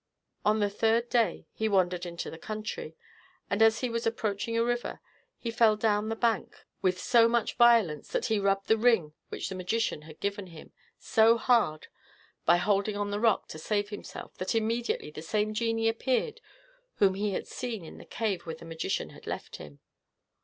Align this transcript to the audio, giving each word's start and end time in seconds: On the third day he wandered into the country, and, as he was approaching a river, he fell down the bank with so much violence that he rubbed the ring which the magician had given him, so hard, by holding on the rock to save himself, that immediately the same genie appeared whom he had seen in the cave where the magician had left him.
On 0.43 0.59
the 0.61 0.69
third 0.71 1.09
day 1.09 1.45
he 1.53 1.69
wandered 1.69 2.07
into 2.07 2.31
the 2.31 2.39
country, 2.39 2.95
and, 3.51 3.61
as 3.61 3.81
he 3.81 3.89
was 3.91 4.07
approaching 4.07 4.57
a 4.57 4.63
river, 4.63 4.99
he 5.37 5.51
fell 5.51 5.75
down 5.75 6.09
the 6.09 6.15
bank 6.15 6.65
with 6.81 6.99
so 6.99 7.27
much 7.27 7.53
violence 7.55 8.07
that 8.07 8.25
he 8.25 8.39
rubbed 8.39 8.67
the 8.67 8.79
ring 8.79 9.13
which 9.29 9.47
the 9.47 9.53
magician 9.53 10.01
had 10.01 10.19
given 10.19 10.47
him, 10.47 10.71
so 10.97 11.37
hard, 11.37 11.85
by 12.45 12.57
holding 12.57 12.97
on 12.97 13.11
the 13.11 13.19
rock 13.19 13.47
to 13.49 13.59
save 13.59 13.89
himself, 13.89 14.33
that 14.39 14.55
immediately 14.55 15.11
the 15.11 15.21
same 15.21 15.53
genie 15.53 15.87
appeared 15.87 16.41
whom 16.95 17.13
he 17.13 17.33
had 17.33 17.47
seen 17.47 17.85
in 17.85 17.99
the 17.99 18.03
cave 18.05 18.47
where 18.47 18.55
the 18.55 18.65
magician 18.65 19.11
had 19.11 19.27
left 19.27 19.57
him. 19.57 19.81